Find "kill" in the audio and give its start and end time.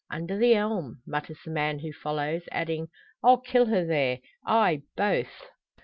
3.37-3.67